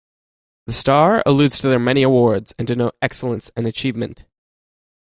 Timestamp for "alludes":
1.27-1.59